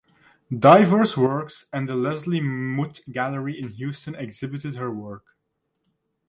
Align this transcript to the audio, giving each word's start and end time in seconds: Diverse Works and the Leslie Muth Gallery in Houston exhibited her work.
Diverse 0.57 1.15
Works 1.15 1.65
and 1.71 1.87
the 1.87 1.93
Leslie 1.93 2.41
Muth 2.41 3.01
Gallery 3.11 3.59
in 3.59 3.69
Houston 3.69 4.15
exhibited 4.15 4.73
her 4.75 4.89
work. 4.89 5.37